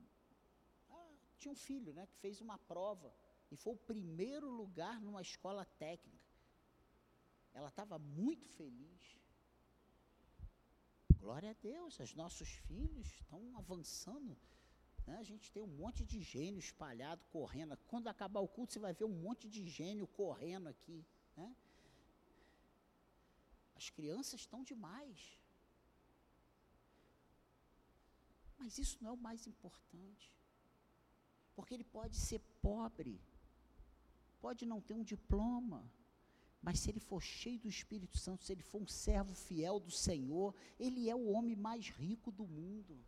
Ah, 0.91 1.13
tinha 1.39 1.53
um 1.53 1.61
filho, 1.69 1.93
né, 1.93 2.05
que 2.07 2.17
fez 2.17 2.41
uma 2.41 2.59
prova 2.59 3.15
e 3.51 3.57
foi 3.57 3.75
o 3.75 3.85
primeiro 3.93 4.49
lugar 4.51 5.01
numa 5.01 5.23
escola 5.23 5.65
técnica. 5.65 6.27
Ela 7.55 7.69
estava 7.69 7.97
muito 7.99 8.49
feliz. 8.49 9.17
Glória 11.21 11.51
a 11.51 11.55
Deus, 11.55 11.99
os 12.01 12.15
nossos 12.15 12.49
filhos 12.49 13.07
estão 13.07 13.57
avançando. 13.57 14.37
Né? 15.07 15.17
A 15.17 15.23
gente 15.23 15.51
tem 15.53 15.63
um 15.63 15.75
monte 15.83 16.05
de 16.05 16.21
gênio 16.21 16.59
espalhado, 16.59 17.25
correndo. 17.27 17.77
Quando 17.87 18.09
acabar 18.09 18.41
o 18.41 18.49
culto, 18.49 18.73
você 18.73 18.81
vai 18.81 18.93
ver 18.93 19.05
um 19.05 19.21
monte 19.27 19.49
de 19.49 19.67
gênio 19.69 20.09
correndo 20.09 20.69
aqui. 20.69 21.07
Né? 21.37 21.57
As 23.77 23.91
crianças 23.91 24.41
estão 24.41 24.63
demais. 24.63 25.39
Mas 28.59 28.79
isso 28.79 28.99
não 29.01 29.11
é 29.11 29.13
o 29.13 29.25
mais 29.29 29.47
importante. 29.47 30.33
Porque 31.55 31.75
ele 31.75 31.85
pode 31.85 32.17
ser 32.17 32.41
pobre, 32.61 33.21
pode 34.41 34.67
não 34.67 34.81
ter 34.81 34.95
um 34.95 35.03
diploma, 35.03 35.91
mas 36.63 36.81
se 36.81 36.91
ele 36.91 37.01
for 37.01 37.23
cheio 37.23 37.59
do 37.59 37.69
Espírito 37.69 38.19
Santo, 38.19 38.45
se 38.45 38.53
ele 38.53 38.63
for 38.63 38.83
um 38.83 38.87
servo 38.87 39.35
fiel 39.35 39.79
do 39.79 39.91
Senhor, 39.91 40.55
ele 40.79 41.09
é 41.09 41.15
o 41.15 41.29
homem 41.31 41.57
mais 41.57 41.89
rico 41.89 42.31
do 42.31 42.47
mundo. 42.47 42.99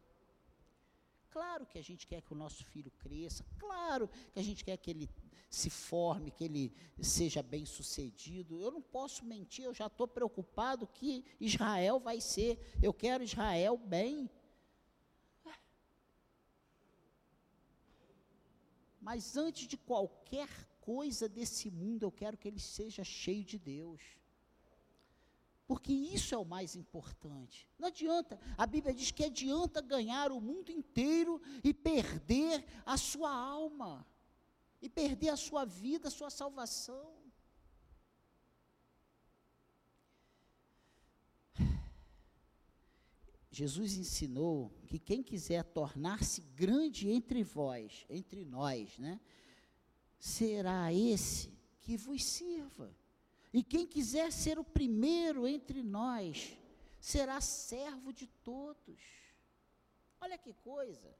Claro 1.31 1.67
que 1.67 1.79
a 1.79 1.83
gente 1.83 2.07
quer 2.07 2.23
que 2.23 2.33
o 2.33 2.37
nosso 2.37 2.65
filho 2.65 2.91
cresça, 2.93 3.45
claro 3.59 4.09
que 4.33 4.39
a 4.39 4.43
gente 4.43 4.65
quer 4.65 4.77
que 4.77 4.91
ele 4.91 5.09
se 5.49 5.71
forme, 5.71 6.31
que 6.31 6.45
ele 6.45 6.73
seja 7.01 7.43
bem 7.43 7.65
sucedido. 7.65 8.61
Eu 8.61 8.71
não 8.71 8.83
posso 8.83 9.25
mentir, 9.25 9.65
eu 9.65 9.73
já 9.73 9.87
estou 9.87 10.07
preocupado 10.07 10.87
que 10.87 11.25
Israel 11.41 11.99
vai 11.99 12.21
ser. 12.21 12.59
Eu 12.83 12.93
quero 12.93 13.25
Israel 13.25 13.77
bem. 13.79 14.31
Mas 19.01 19.37
antes 19.37 19.67
de 19.67 19.77
qualquer 19.77 20.49
coisa 20.81 21.29
desse 21.29 21.71
mundo, 21.71 22.03
eu 22.03 22.13
quero 22.13 22.37
que 22.37 22.47
ele 22.47 22.61
seja 22.61 23.03
cheio 23.03 23.45
de 23.45 23.59
Deus. 23.59 24.03
Porque 25.67 25.93
isso 25.93 26.35
é 26.35 26.39
o 26.39 26.45
mais 26.45 26.75
importante. 26.77 27.69
Não 27.79 27.89
adianta, 27.89 28.39
a 28.57 28.67
Bíblia 28.67 28.95
diz 28.95 29.11
que 29.11 29.25
adianta 29.25 29.81
ganhar 29.81 30.31
o 30.31 30.41
mundo 30.41 30.71
inteiro 30.71 31.41
e 31.63 31.73
perder 31.73 32.65
a 32.85 32.97
sua 32.97 33.31
alma 33.31 34.07
e 34.81 34.89
perder 34.89 35.31
a 35.31 35.37
sua 35.37 35.65
vida, 35.65 36.09
a 36.09 36.11
sua 36.11 36.31
salvação. 36.31 37.19
Jesus 43.51 43.97
ensinou 43.97 44.71
que 44.87 45.01
quem 45.01 45.21
quiser 45.21 45.65
tornar-se 45.65 46.41
grande 46.55 47.11
entre 47.11 47.43
vós, 47.43 48.07
entre 48.09 48.45
nós, 48.45 48.97
né, 48.99 49.21
será 50.17 50.93
esse 50.93 51.59
que 51.81 51.97
vos 51.97 52.23
sirva. 52.23 52.95
E 53.53 53.65
quem 53.65 53.85
quiser 53.85 54.31
ser 54.31 54.61
o 54.61 54.65
primeiro 54.65 55.45
entre 55.45 55.83
nós, 55.83 56.57
será 57.01 57.41
servo 57.41 58.13
de 58.13 58.29
todos. 58.45 59.01
Olha 60.21 60.39
que 60.39 60.53
coisa. 60.53 61.13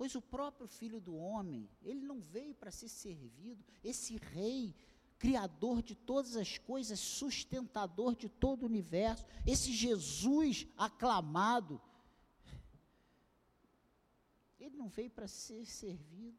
Pois 0.00 0.14
o 0.14 0.22
próprio 0.22 0.66
Filho 0.66 0.98
do 0.98 1.14
Homem, 1.14 1.68
ele 1.82 2.00
não 2.00 2.22
veio 2.22 2.54
para 2.54 2.70
ser 2.70 2.88
servido, 2.88 3.62
esse 3.84 4.16
Rei, 4.16 4.74
Criador 5.18 5.82
de 5.82 5.94
todas 5.94 6.36
as 6.36 6.56
coisas, 6.56 6.98
sustentador 6.98 8.16
de 8.16 8.26
todo 8.26 8.62
o 8.62 8.66
universo, 8.66 9.26
esse 9.46 9.74
Jesus 9.74 10.66
aclamado, 10.74 11.78
ele 14.58 14.74
não 14.74 14.88
veio 14.88 15.10
para 15.10 15.28
ser 15.28 15.66
servido, 15.66 16.38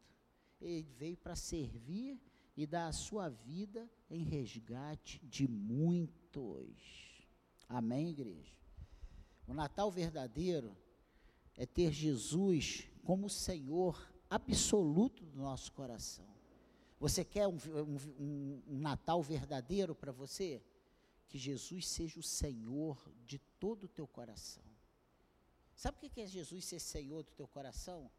ele 0.60 0.90
veio 0.98 1.18
para 1.18 1.36
servir 1.36 2.20
e 2.58 2.66
dar 2.66 2.88
a 2.88 2.92
sua 2.92 3.30
vida 3.30 3.88
em 4.10 4.24
resgate 4.24 5.24
de 5.24 5.48
muitos. 5.48 7.28
Amém, 7.70 8.10
igreja? 8.10 8.56
O 9.48 9.54
Natal 9.54 9.92
verdadeiro 9.92 10.76
é 11.56 11.66
ter 11.66 11.92
Jesus 11.92 12.88
como 13.04 13.30
Senhor 13.30 14.12
absoluto 14.30 15.24
do 15.26 15.40
nosso 15.40 15.72
coração. 15.72 16.26
Você 17.00 17.26
quer 17.26 17.48
um, 17.48 17.58
um, 18.20 18.62
um 18.68 18.80
Natal 18.80 19.22
verdadeiro 19.22 19.96
para 19.96 20.12
você? 20.12 20.62
Que 21.28 21.38
Jesus 21.38 21.88
seja 21.88 22.20
o 22.20 22.24
Senhor 22.24 22.98
de 23.26 23.40
todo 23.60 23.86
o 23.86 23.90
teu 23.90 24.08
coração. 24.08 24.64
Sabe 25.76 25.98
o 25.98 26.10
que 26.10 26.22
é 26.22 26.28
Jesus 26.28 26.66
ser 26.66 26.80
Senhor 26.80 27.24
do 27.24 27.32
teu 27.32 27.48
coração? 27.48 28.12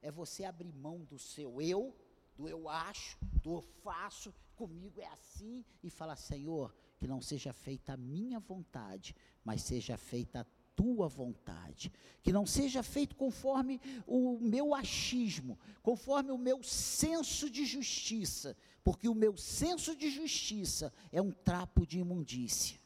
É 0.00 0.10
você 0.10 0.44
abrir 0.44 0.72
mão 0.72 1.04
do 1.04 1.18
seu 1.18 1.60
eu, 1.60 1.96
do 2.36 2.48
eu 2.48 2.68
acho, 2.68 3.18
do 3.42 3.54
eu 3.54 3.62
faço, 3.82 4.32
comigo 4.54 5.00
é 5.00 5.08
assim, 5.08 5.64
e 5.82 5.90
falar: 5.90 6.14
Senhor, 6.14 6.74
que 6.96 7.08
não 7.08 7.20
seja 7.20 7.52
feita 7.52 7.94
a 7.94 7.96
minha 7.96 8.38
vontade, 8.38 9.16
mas 9.44 9.62
seja 9.62 9.98
feita 9.98 10.40
a 10.40 10.44
tua 10.74 11.08
vontade, 11.08 11.92
que 12.22 12.32
não 12.32 12.46
seja 12.46 12.82
feito 12.82 13.14
conforme 13.16 13.80
o 14.06 14.38
meu 14.40 14.74
achismo, 14.74 15.58
conforme 15.82 16.30
o 16.30 16.38
meu 16.38 16.62
senso 16.62 17.50
de 17.50 17.64
justiça, 17.64 18.56
porque 18.84 19.08
o 19.08 19.14
meu 19.14 19.36
senso 19.36 19.94
de 19.96 20.10
justiça 20.10 20.92
é 21.10 21.20
um 21.20 21.30
trapo 21.30 21.86
de 21.86 21.98
imundícia. 21.98 22.80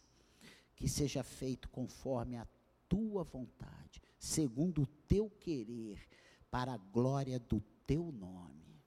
Que 0.74 0.88
seja 0.88 1.22
feito 1.22 1.68
conforme 1.70 2.36
a 2.36 2.46
tua 2.88 3.24
vontade, 3.24 4.02
segundo 4.18 4.82
o 4.82 4.86
teu 4.86 5.30
querer, 5.30 6.06
para 6.50 6.74
a 6.74 6.78
glória 6.78 7.38
do 7.38 7.60
teu 7.86 8.12
nome. 8.12 8.82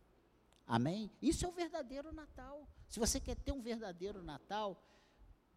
Amém? 0.68 1.12
Isso 1.20 1.46
é 1.46 1.50
o 1.50 1.52
verdadeiro 1.52 2.12
Natal. 2.12 2.68
Se 2.88 3.00
você 3.00 3.20
quer 3.20 3.36
ter 3.36 3.52
um 3.52 3.62
verdadeiro 3.62 4.22
Natal, 4.22 4.80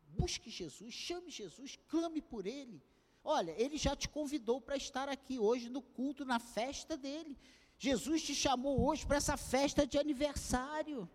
busque 0.08 0.48
Jesus, 0.48 0.94
chame 0.94 1.30
Jesus, 1.30 1.78
clame 1.86 2.22
por 2.22 2.46
Ele 2.46 2.82
Olha, 3.24 3.54
ele 3.56 3.76
já 3.76 3.94
te 3.94 4.08
convidou 4.08 4.60
para 4.60 4.76
estar 4.76 5.08
aqui 5.08 5.38
hoje 5.38 5.68
no 5.68 5.80
culto, 5.80 6.24
na 6.24 6.38
festa 6.38 6.96
dele. 6.96 7.38
Jesus 7.78 8.22
te 8.22 8.34
chamou 8.34 8.84
hoje 8.84 9.06
para 9.06 9.16
essa 9.16 9.36
festa 9.36 9.86
de 9.86 9.98
aniversário. 9.98 11.08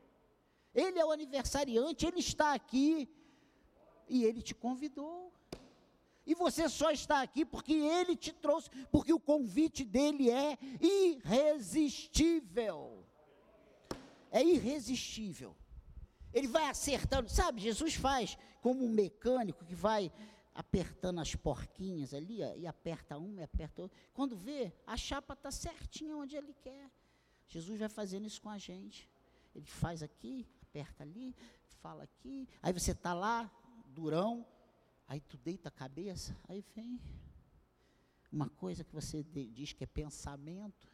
Ele 0.73 0.99
é 0.99 1.05
o 1.05 1.11
aniversariante, 1.11 2.05
ele 2.05 2.19
está 2.19 2.53
aqui 2.53 3.09
e 4.07 4.23
ele 4.23 4.41
te 4.41 4.55
convidou. 4.55 5.33
E 6.25 6.33
você 6.35 6.69
só 6.69 6.91
está 6.91 7.21
aqui 7.21 7.45
porque 7.45 7.73
ele 7.73 8.15
te 8.15 8.33
trouxe, 8.33 8.69
porque 8.91 9.13
o 9.13 9.19
convite 9.19 9.85
dele 9.85 10.29
é 10.29 10.57
irresistível. 10.81 13.05
É 14.29 14.43
irresistível. 14.43 15.55
Ele 16.33 16.47
vai 16.47 16.69
acertando, 16.69 17.29
sabe? 17.29 17.61
Jesus 17.61 17.95
faz 17.95 18.37
como 18.61 18.83
um 18.83 18.89
mecânico 18.89 19.65
que 19.65 19.73
vai 19.73 20.11
apertando 20.57 21.19
as 21.19 21.35
porquinhas 21.35 22.15
ali, 22.15 22.41
ó, 22.41 22.55
e 22.55 22.65
aperta 22.65 23.15
uma 23.15 23.41
e 23.41 23.43
aperta 23.43 23.83
outra. 23.83 23.95
Quando 24.11 24.35
vê, 24.35 24.73
a 24.87 24.97
chapa 24.97 25.33
está 25.33 25.51
certinha 25.51 26.17
onde 26.17 26.35
ele 26.35 26.51
quer. 26.51 26.91
Jesus 27.47 27.79
vai 27.79 27.87
fazendo 27.87 28.25
isso 28.25 28.41
com 28.41 28.49
a 28.49 28.57
gente. 28.57 29.07
Ele 29.53 29.67
faz 29.67 30.01
aqui, 30.01 30.47
aperta 30.63 31.03
ali, 31.03 31.35
fala 31.79 32.03
aqui. 32.03 32.49
Aí 32.59 32.73
você 32.73 32.91
está 32.91 33.13
lá, 33.13 33.51
durão, 33.85 34.43
aí 35.07 35.21
tu 35.21 35.37
deita 35.37 35.69
a 35.69 35.71
cabeça, 35.71 36.35
aí 36.47 36.65
vem 36.75 36.99
uma 38.31 38.49
coisa 38.49 38.83
que 38.83 38.93
você 38.95 39.23
diz 39.23 39.73
que 39.73 39.83
é 39.83 39.87
pensamento, 39.87 40.87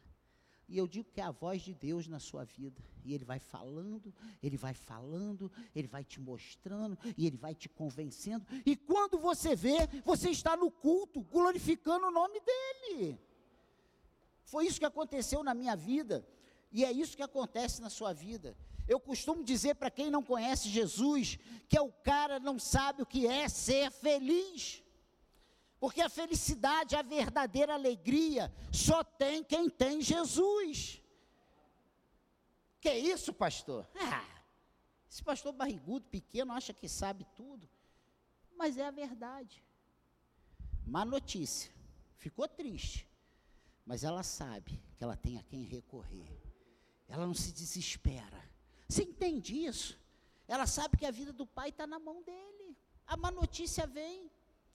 e 0.68 0.78
eu 0.78 0.86
digo 0.86 1.10
que 1.12 1.20
é 1.20 1.24
a 1.24 1.30
voz 1.30 1.62
de 1.62 1.74
Deus 1.74 2.06
na 2.06 2.18
sua 2.18 2.44
vida. 2.44 2.82
E 3.04 3.14
Ele 3.14 3.24
vai 3.24 3.38
falando, 3.38 4.14
Ele 4.42 4.56
vai 4.56 4.72
falando, 4.72 5.50
Ele 5.74 5.86
vai 5.86 6.02
te 6.02 6.20
mostrando, 6.20 6.98
e 7.16 7.26
Ele 7.26 7.36
vai 7.36 7.54
te 7.54 7.68
convencendo. 7.68 8.46
E 8.64 8.74
quando 8.74 9.18
você 9.18 9.54
vê, 9.54 9.86
você 10.04 10.30
está 10.30 10.56
no 10.56 10.70
culto, 10.70 11.20
glorificando 11.20 12.06
o 12.06 12.10
nome 12.10 12.40
dEle. 12.40 13.18
Foi 14.44 14.66
isso 14.66 14.78
que 14.78 14.86
aconteceu 14.86 15.42
na 15.42 15.54
minha 15.54 15.76
vida. 15.76 16.26
E 16.72 16.84
é 16.84 16.90
isso 16.90 17.16
que 17.16 17.22
acontece 17.22 17.80
na 17.80 17.90
sua 17.90 18.12
vida. 18.12 18.56
Eu 18.86 19.00
costumo 19.00 19.42
dizer 19.42 19.74
para 19.76 19.90
quem 19.90 20.10
não 20.10 20.22
conhece 20.22 20.68
Jesus, 20.68 21.38
que 21.68 21.76
é 21.76 21.80
o 21.80 21.90
cara 21.92 22.38
não 22.38 22.58
sabe 22.58 23.02
o 23.02 23.06
que 23.06 23.26
é 23.26 23.48
ser 23.48 23.90
feliz. 23.90 24.83
Porque 25.84 26.00
a 26.00 26.08
felicidade, 26.08 26.96
a 26.96 27.02
verdadeira 27.02 27.74
alegria, 27.74 28.50
só 28.72 29.04
tem 29.04 29.44
quem 29.44 29.68
tem 29.68 30.00
Jesus. 30.00 30.98
Que 32.80 32.90
isso, 32.94 33.34
pastor? 33.34 33.86
Ah, 33.94 34.24
esse 35.06 35.22
pastor 35.22 35.52
barrigudo, 35.52 36.06
pequeno, 36.06 36.54
acha 36.54 36.72
que 36.72 36.88
sabe 36.88 37.26
tudo. 37.36 37.68
Mas 38.56 38.78
é 38.78 38.86
a 38.86 38.90
verdade. 38.90 39.62
Má 40.86 41.04
notícia. 41.04 41.70
Ficou 42.16 42.48
triste. 42.48 43.06
Mas 43.84 44.04
ela 44.04 44.22
sabe 44.22 44.82
que 44.96 45.04
ela 45.04 45.18
tem 45.18 45.36
a 45.36 45.42
quem 45.42 45.64
recorrer. 45.64 46.40
Ela 47.06 47.26
não 47.26 47.34
se 47.34 47.52
desespera. 47.52 48.42
Você 48.88 49.02
entende 49.02 49.66
isso? 49.66 50.00
Ela 50.48 50.66
sabe 50.66 50.96
que 50.96 51.04
a 51.04 51.10
vida 51.10 51.30
do 51.30 51.46
pai 51.46 51.68
está 51.68 51.86
na 51.86 51.98
mão 51.98 52.22
dele. 52.22 52.74
A 53.06 53.18
má 53.18 53.30
notícia 53.30 53.86
vem. 53.86 54.30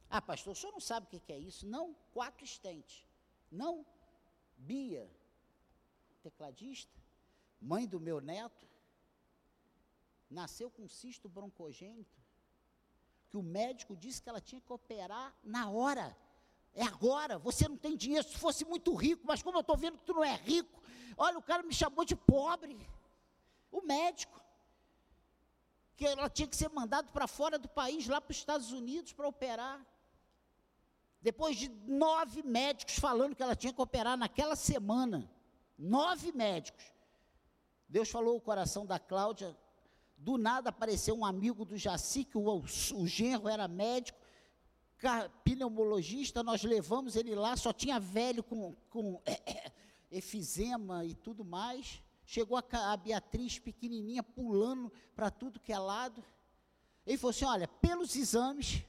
Ah, 0.09 0.21
pastor, 0.21 0.53
o 0.53 0.55
senhor 0.55 0.71
não 0.71 0.79
sabe 0.79 1.05
o 1.05 1.19
que 1.19 1.31
é 1.31 1.37
isso? 1.37 1.67
Não, 1.67 1.95
quatro 2.11 2.43
estentes. 2.43 3.05
Não, 3.51 3.85
Bia, 4.57 5.09
tecladista, 6.21 6.99
mãe 7.61 7.87
do 7.87 7.99
meu 7.99 8.19
neto, 8.19 8.67
nasceu 10.29 10.69
com 10.69 10.87
cisto 10.87 11.29
broncogênito, 11.29 12.19
que 13.29 13.37
o 13.37 13.43
médico 13.43 13.95
disse 13.95 14.21
que 14.21 14.29
ela 14.29 14.41
tinha 14.41 14.61
que 14.61 14.73
operar 14.73 15.35
na 15.43 15.69
hora. 15.69 16.15
É 16.73 16.83
agora, 16.83 17.37
você 17.37 17.67
não 17.67 17.77
tem 17.77 17.95
dinheiro, 17.95 18.27
se 18.27 18.37
fosse 18.37 18.65
muito 18.65 18.93
rico, 18.93 19.23
mas 19.25 19.41
como 19.41 19.57
eu 19.57 19.61
estou 19.61 19.77
vendo 19.77 19.97
que 19.97 20.03
tu 20.03 20.13
não 20.13 20.23
é 20.23 20.35
rico, 20.35 20.81
olha, 21.17 21.37
o 21.37 21.41
cara 21.41 21.63
me 21.63 21.73
chamou 21.73 22.03
de 22.03 22.15
pobre. 22.15 22.77
O 23.71 23.81
médico. 23.81 24.39
Que 25.95 26.05
ela 26.05 26.29
tinha 26.29 26.47
que 26.47 26.55
ser 26.55 26.69
mandada 26.69 27.11
para 27.11 27.27
fora 27.27 27.59
do 27.59 27.67
país, 27.67 28.07
lá 28.07 28.21
para 28.21 28.31
os 28.31 28.37
Estados 28.37 28.71
Unidos, 28.71 29.13
para 29.13 29.27
operar. 29.27 29.85
Depois 31.21 31.57
de 31.57 31.69
nove 31.85 32.41
médicos 32.43 32.95
falando 32.95 33.35
que 33.35 33.43
ela 33.43 33.55
tinha 33.55 33.73
que 33.73 33.81
operar 33.81 34.17
naquela 34.17 34.55
semana, 34.55 35.29
nove 35.77 36.31
médicos. 36.31 36.83
Deus 37.87 38.09
falou 38.09 38.37
o 38.37 38.41
coração 38.41 38.85
da 38.85 38.97
Cláudia. 38.97 39.57
Do 40.15 40.37
nada 40.37 40.69
apareceu 40.69 41.17
um 41.17 41.25
amigo 41.25 41.65
do 41.65 41.77
Jaci, 41.77 42.23
que 42.23 42.37
o, 42.37 42.43
o 42.43 43.07
genro 43.07 43.47
era 43.49 43.67
médico, 43.67 44.19
pneumologista. 45.43 46.43
Nós 46.43 46.63
levamos 46.63 47.15
ele 47.15 47.33
lá, 47.35 47.55
só 47.57 47.73
tinha 47.73 47.99
velho 47.99 48.43
com, 48.43 48.75
com 48.89 49.21
efizema 50.11 51.03
e 51.05 51.15
tudo 51.15 51.43
mais. 51.43 52.01
Chegou 52.25 52.57
a, 52.57 52.63
a 52.91 52.97
Beatriz 52.97 53.59
pequenininha 53.59 54.21
pulando 54.21 54.91
para 55.15 55.31
tudo 55.31 55.59
que 55.59 55.73
é 55.73 55.79
lado. 55.79 56.23
Ele 57.05 57.17
falou 57.17 57.31
assim: 57.31 57.45
Olha, 57.45 57.67
pelos 57.67 58.15
exames, 58.15 58.83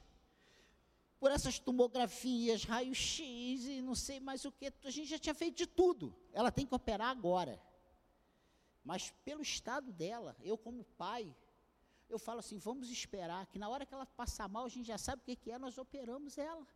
por 1.21 1.31
essas 1.31 1.59
tomografias, 1.59 2.65
raio-x 2.65 3.67
e 3.67 3.83
não 3.83 3.95
sei 3.95 4.19
mais 4.19 4.47
o 4.47 4.51
que. 4.51 4.73
A 4.83 4.91
gente 4.91 5.11
já 5.11 5.19
tinha 5.19 5.35
feito 5.35 5.59
de 5.59 5.67
tudo. 5.67 6.17
Ela 6.33 6.51
tem 6.51 6.67
que 6.67 6.75
operar 6.75 7.11
agora. 7.11 7.61
Mas 8.83 9.11
pelo 9.23 9.43
estado 9.43 9.93
dela, 9.93 10.35
eu 10.43 10.57
como 10.57 10.83
pai, 10.97 11.37
eu 12.09 12.19
falo 12.19 12.41
assim, 12.41 12.57
vamos 12.57 12.89
esperar, 12.89 13.47
que 13.47 13.59
na 13.59 13.69
hora 13.69 13.85
que 13.85 13.93
ela 13.93 14.07
passar 14.07 14.49
mal, 14.49 14.65
a 14.65 14.69
gente 14.71 14.87
já 14.87 14.97
sabe 14.97 15.21
o 15.21 15.37
que, 15.37 15.51
é, 15.51 15.59
nós 15.59 15.77
operamos 15.77 16.39
ela. 16.39 16.67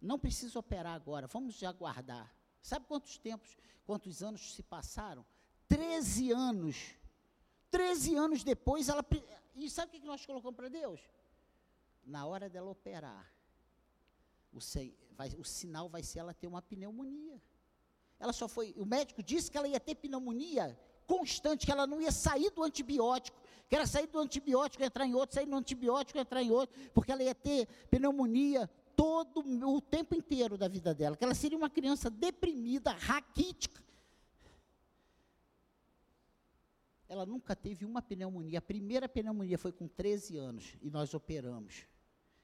Não 0.00 0.18
precisa 0.18 0.58
operar 0.58 0.94
agora, 0.94 1.28
vamos 1.28 1.62
aguardar. 1.62 2.34
Sabe 2.60 2.84
quantos 2.86 3.16
tempos, 3.16 3.56
quantos 3.86 4.24
anos 4.24 4.54
se 4.54 4.62
passaram? 4.64 5.24
Treze 5.68 6.32
anos. 6.32 6.96
Treze 7.70 8.16
anos 8.16 8.42
depois, 8.42 8.88
ela. 8.88 9.06
E 9.54 9.70
sabe 9.70 9.96
o 9.96 10.00
que 10.00 10.06
nós 10.06 10.26
colocamos 10.26 10.56
para 10.56 10.68
Deus? 10.68 11.00
Na 12.04 12.26
hora 12.26 12.50
dela 12.50 12.68
operar, 12.68 13.32
o, 14.52 14.58
vai, 15.16 15.28
o 15.38 15.44
sinal 15.44 15.88
vai 15.88 16.02
ser 16.02 16.20
ela 16.20 16.34
ter 16.34 16.46
uma 16.46 16.62
pneumonia. 16.62 17.40
Ela 18.18 18.32
só 18.32 18.46
foi, 18.46 18.74
o 18.76 18.84
médico 18.84 19.22
disse 19.22 19.50
que 19.50 19.58
ela 19.58 19.66
ia 19.66 19.80
ter 19.80 19.94
pneumonia 19.96 20.78
constante, 21.06 21.66
que 21.66 21.72
ela 21.72 21.86
não 21.86 22.00
ia 22.00 22.12
sair 22.12 22.50
do 22.50 22.62
antibiótico, 22.62 23.40
que 23.68 23.74
era 23.74 23.86
sair 23.86 24.06
do 24.06 24.18
antibiótico, 24.18 24.84
entrar 24.84 25.06
em 25.06 25.14
outro, 25.14 25.34
sair 25.34 25.46
do 25.46 25.56
antibiótico, 25.56 26.18
entrar 26.18 26.42
em 26.42 26.50
outro, 26.50 26.78
porque 26.94 27.10
ela 27.10 27.22
ia 27.22 27.34
ter 27.34 27.66
pneumonia 27.90 28.70
todo 28.94 29.40
o 29.40 29.80
tempo 29.80 30.14
inteiro 30.14 30.56
da 30.56 30.68
vida 30.68 30.94
dela, 30.94 31.16
que 31.16 31.24
ela 31.24 31.34
seria 31.34 31.58
uma 31.58 31.70
criança 31.70 32.08
deprimida, 32.08 32.92
raquítica. 32.92 33.82
Ela 37.08 37.26
nunca 37.26 37.54
teve 37.54 37.84
uma 37.84 38.00
pneumonia. 38.00 38.58
A 38.58 38.62
primeira 38.62 39.08
pneumonia 39.08 39.58
foi 39.58 39.72
com 39.72 39.86
13 39.86 40.38
anos 40.38 40.76
e 40.80 40.88
nós 40.88 41.12
operamos. 41.12 41.86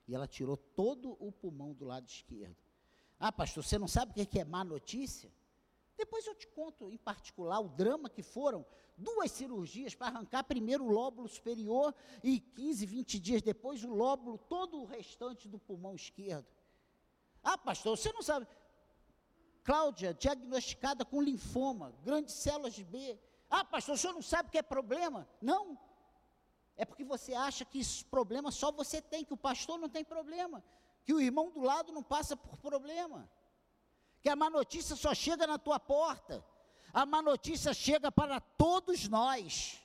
E 0.09 0.15
ela 0.15 0.27
tirou 0.27 0.57
todo 0.57 1.17
o 1.21 1.31
pulmão 1.31 1.75
do 1.75 1.85
lado 1.85 2.09
esquerdo. 2.09 2.57
Ah, 3.21 3.31
pastor, 3.31 3.63
você 3.63 3.79
não 3.79 3.87
sabe 3.87 4.11
o 4.11 4.27
que 4.27 4.41
é 4.41 4.45
má 4.45 4.65
notícia? 4.65 5.31
Depois 5.99 6.27
eu 6.27 6.35
te 6.35 6.47
conto 6.47 6.91
em 6.91 6.97
particular 6.97 7.61
o 7.61 7.69
drama 7.69 8.09
que 8.09 8.23
foram 8.23 8.65
duas 8.97 9.31
cirurgias 9.33 9.95
para 9.95 10.07
arrancar 10.07 10.45
primeiro 10.45 10.85
o 10.85 10.91
lóbulo 10.91 11.29
superior 11.29 11.95
e 12.23 12.39
15, 12.41 12.87
20 12.87 13.19
dias 13.19 13.43
depois 13.43 13.85
o 13.85 13.93
lóbulo, 13.93 14.39
todo 14.39 14.81
o 14.81 14.85
restante 14.87 15.49
do 15.49 15.59
pulmão 15.59 15.95
esquerdo. 15.95 16.47
Ah, 17.43 17.59
pastor, 17.59 17.99
você 17.99 18.13
não 18.13 18.23
sabe. 18.23 18.47
Cláudia, 19.65 20.15
diagnosticada 20.15 21.05
com 21.05 21.21
linfoma, 21.21 21.93
grandes 22.03 22.35
células 22.35 22.79
B. 22.81 23.19
Ah, 23.51 23.65
pastor, 23.65 23.97
o 23.97 23.99
senhor 23.99 24.15
não 24.15 24.23
sabe 24.23 24.49
o 24.49 24.53
que 24.53 24.59
é 24.59 24.63
problema? 24.63 25.29
Não. 25.43 25.79
É 26.79 26.85
porque 26.85 27.05
você 27.05 27.35
acha 27.35 27.65
que 27.65 27.81
esse 27.81 28.05
problema 28.05 28.53
só 28.53 28.71
você 28.71 29.03
tem, 29.03 29.25
que 29.25 29.35
o 29.35 29.37
pastor 29.37 29.79
não 29.79 29.89
tem 29.89 30.05
problema, 30.05 30.65
que 31.05 31.13
o 31.13 31.21
irmão 31.21 31.51
do 31.51 31.61
lado 31.61 31.93
não 31.93 32.05
passa 32.05 32.37
por 32.37 32.57
problema, 32.59 33.29
que 34.23 34.29
a 34.29 34.37
má 34.37 34.49
notícia 34.49 34.95
só 34.95 35.13
chega 35.13 35.45
na 35.45 35.59
tua 35.59 35.81
porta, 35.81 36.45
a 36.93 37.05
má 37.05 37.21
notícia 37.21 37.75
chega 37.75 38.13
para 38.13 38.41
todos 38.41 39.09
nós. 39.09 39.85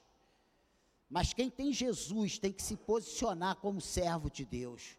Mas 1.09 1.33
quem 1.33 1.49
tem 1.49 1.73
Jesus 1.73 2.37
tem 2.37 2.53
que 2.53 2.61
se 2.61 2.75
posicionar 2.75 3.55
como 3.57 3.81
servo 3.81 4.29
de 4.29 4.45
Deus. 4.45 4.97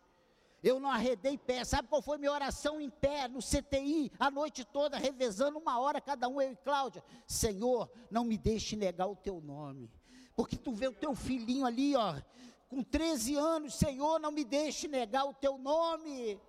Eu 0.62 0.80
não 0.80 0.90
arredei 0.90 1.36
pé. 1.36 1.64
Sabe 1.64 1.88
qual 1.88 2.00
foi 2.00 2.18
minha 2.18 2.32
oração 2.32 2.80
em 2.80 2.88
pé 2.88 3.28
no 3.28 3.40
CTI 3.40 4.10
a 4.18 4.30
noite 4.30 4.64
toda, 4.64 4.96
revezando 4.96 5.58
uma 5.58 5.78
hora 5.78 6.00
cada 6.00 6.28
um, 6.28 6.40
eu 6.40 6.52
e 6.52 6.56
Cláudia? 6.56 7.04
Senhor, 7.26 7.90
não 8.10 8.24
me 8.24 8.38
deixe 8.38 8.74
negar 8.74 9.06
o 9.06 9.14
teu 9.14 9.40
nome. 9.40 9.90
Porque 10.34 10.56
tu 10.56 10.72
vê 10.72 10.88
o 10.88 10.92
teu 10.92 11.14
filhinho 11.14 11.64
ali, 11.64 11.94
ó, 11.94 12.20
com 12.68 12.82
13 12.82 13.36
anos, 13.36 13.74
Senhor, 13.74 14.18
não 14.18 14.32
me 14.32 14.44
deixe 14.44 14.88
negar 14.88 15.24
o 15.24 15.34
teu 15.34 15.56
nome. 15.56 16.40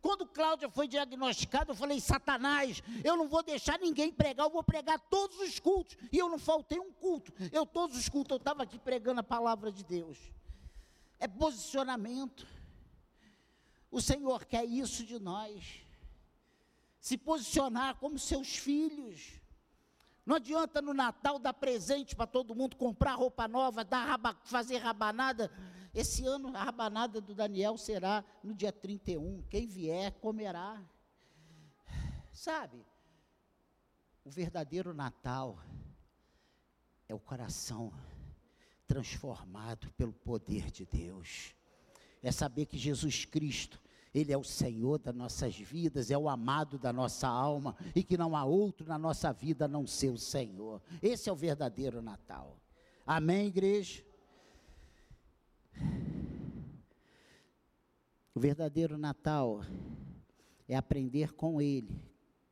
Quando 0.00 0.26
Cláudia 0.26 0.68
foi 0.68 0.88
diagnosticada, 0.88 1.72
eu 1.72 1.74
falei: 1.74 2.00
Satanás, 2.00 2.82
eu 3.02 3.16
não 3.16 3.28
vou 3.28 3.42
deixar 3.42 3.78
ninguém 3.78 4.12
pregar, 4.12 4.46
eu 4.46 4.50
vou 4.50 4.62
pregar 4.62 4.98
todos 4.98 5.38
os 5.38 5.58
cultos. 5.58 5.96
E 6.12 6.18
eu 6.18 6.28
não 6.28 6.38
faltei 6.38 6.78
um 6.78 6.92
culto. 6.92 7.32
Eu, 7.52 7.66
todos 7.66 7.96
os 7.96 8.08
cultos, 8.08 8.32
eu 8.32 8.38
estava 8.38 8.62
aqui 8.62 8.78
pregando 8.78 9.20
a 9.20 9.24
palavra 9.24 9.70
de 9.70 9.84
Deus. 9.84 10.18
É 11.18 11.28
posicionamento. 11.28 12.46
O 13.90 14.00
Senhor 14.00 14.44
quer 14.44 14.64
isso 14.64 15.04
de 15.04 15.18
nós. 15.18 15.80
Se 16.98 17.16
posicionar 17.16 17.96
como 17.96 18.18
seus 18.18 18.56
filhos. 18.56 19.40
Não 20.24 20.36
adianta 20.36 20.80
no 20.80 20.94
Natal 20.94 21.38
dar 21.38 21.52
presente 21.52 22.16
para 22.16 22.26
todo 22.26 22.54
mundo, 22.54 22.76
comprar 22.76 23.14
roupa 23.14 23.46
nova, 23.46 23.84
dar 23.84 24.04
raba, 24.04 24.36
fazer 24.44 24.78
rabanada. 24.78 25.50
Esse 25.94 26.24
ano 26.24 26.56
a 26.56 26.64
rabanada 26.64 27.20
do 27.20 27.34
Daniel 27.34 27.76
será 27.76 28.24
no 28.42 28.54
dia 28.54 28.72
31. 28.72 29.42
Quem 29.50 29.66
vier 29.66 30.12
comerá. 30.20 30.82
Sabe? 32.32 32.84
O 34.24 34.30
verdadeiro 34.30 34.94
Natal 34.94 35.58
é 37.06 37.14
o 37.14 37.20
coração 37.20 37.92
transformado 38.86 39.90
pelo 39.92 40.12
poder 40.12 40.70
de 40.70 40.86
Deus. 40.86 41.54
É 42.22 42.32
saber 42.32 42.64
que 42.64 42.78
Jesus 42.78 43.26
Cristo 43.26 43.78
ele 44.14 44.32
é 44.32 44.38
o 44.38 44.44
Senhor 44.44 44.98
das 44.98 45.14
nossas 45.14 45.56
vidas, 45.56 46.10
é 46.10 46.16
o 46.16 46.28
amado 46.28 46.78
da 46.78 46.92
nossa 46.92 47.26
alma 47.26 47.76
e 47.96 48.04
que 48.04 48.16
não 48.16 48.36
há 48.36 48.44
outro 48.44 48.86
na 48.86 48.96
nossa 48.96 49.32
vida 49.32 49.64
a 49.64 49.68
não 49.68 49.86
ser 49.86 50.10
o 50.10 50.18
Senhor. 50.18 50.80
Esse 51.02 51.28
é 51.28 51.32
o 51.32 51.36
verdadeiro 51.36 52.00
Natal. 52.00 52.56
Amém, 53.04 53.48
igreja? 53.48 54.04
O 58.32 58.40
verdadeiro 58.40 58.96
Natal 58.96 59.62
é 60.68 60.76
aprender 60.76 61.34
com 61.34 61.60
Ele 61.60 62.00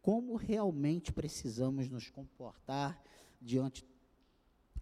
como 0.02 0.34
realmente 0.34 1.12
precisamos 1.12 1.88
nos 1.88 2.10
comportar 2.10 3.00
diante 3.40 3.86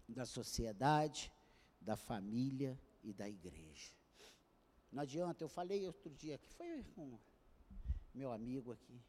da 0.08 0.24
sociedade, 0.24 1.30
da 1.78 1.94
família 1.94 2.80
e 3.04 3.12
da 3.12 3.28
igreja. 3.28 3.99
Não 4.92 5.02
adianta, 5.02 5.44
eu 5.44 5.48
falei 5.48 5.86
outro 5.86 6.10
dia 6.14 6.34
aqui, 6.34 6.48
foi 6.48 6.82
com 6.94 7.18
meu 8.12 8.32
amigo 8.32 8.72
aqui. 8.72 9.00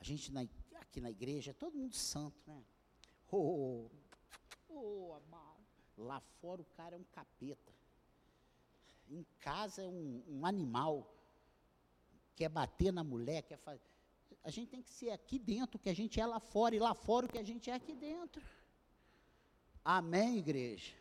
A 0.00 0.04
gente 0.04 0.32
na, 0.32 0.46
aqui 0.76 1.00
na 1.00 1.10
igreja, 1.10 1.50
é 1.50 1.54
todo 1.54 1.76
mundo 1.76 1.94
santo, 1.94 2.36
né? 2.46 2.62
Oh, 3.30 3.88
oh, 4.68 5.14
amado. 5.14 5.64
Lá 5.96 6.20
fora 6.20 6.62
o 6.62 6.64
cara 6.64 6.96
é 6.96 6.98
um 6.98 7.04
capeta. 7.04 7.72
Em 9.08 9.24
casa 9.40 9.82
é 9.82 9.86
um, 9.86 10.22
um 10.28 10.46
animal. 10.46 11.10
Quer 12.34 12.48
bater 12.48 12.92
na 12.92 13.04
mulher, 13.04 13.42
quer 13.42 13.58
fazer. 13.58 13.82
A 14.42 14.50
gente 14.50 14.68
tem 14.68 14.82
que 14.82 14.90
ser 14.90 15.10
aqui 15.10 15.38
dentro 15.38 15.76
o 15.76 15.80
que 15.80 15.88
a 15.88 15.94
gente 15.94 16.20
é 16.20 16.26
lá 16.26 16.40
fora, 16.40 16.74
e 16.74 16.78
lá 16.78 16.94
fora 16.94 17.26
o 17.26 17.28
que 17.28 17.38
a 17.38 17.42
gente 17.42 17.70
é 17.70 17.74
aqui 17.74 17.94
dentro. 17.94 18.42
Amém, 19.84 20.38
igreja? 20.38 20.92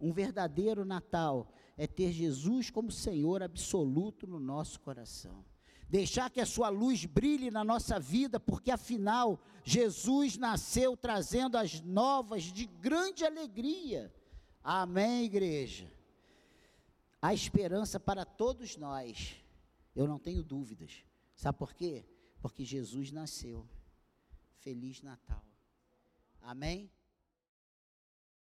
Um 0.00 0.12
verdadeiro 0.12 0.84
Natal 0.84 1.52
é 1.76 1.86
ter 1.86 2.12
Jesus 2.12 2.70
como 2.70 2.90
Senhor 2.90 3.42
absoluto 3.42 4.26
no 4.26 4.40
nosso 4.40 4.80
coração. 4.80 5.44
Deixar 5.88 6.30
que 6.30 6.40
a 6.40 6.46
sua 6.46 6.68
luz 6.68 7.04
brilhe 7.04 7.50
na 7.50 7.62
nossa 7.62 8.00
vida, 8.00 8.40
porque 8.40 8.70
afinal 8.70 9.40
Jesus 9.62 10.36
nasceu 10.36 10.96
trazendo 10.96 11.56
as 11.56 11.80
novas 11.80 12.44
de 12.44 12.66
grande 12.66 13.24
alegria. 13.24 14.12
Amém, 14.64 15.24
igreja. 15.24 15.92
Há 17.22 17.32
esperança 17.32 18.00
para 18.00 18.24
todos 18.24 18.76
nós. 18.76 19.36
Eu 19.94 20.08
não 20.08 20.18
tenho 20.18 20.42
dúvidas. 20.42 21.04
Sabe 21.36 21.58
por 21.58 21.72
quê? 21.72 22.04
Porque 22.40 22.64
Jesus 22.64 23.12
nasceu. 23.12 23.66
Feliz 24.58 25.02
Natal. 25.02 25.44
Amém? 26.42 26.90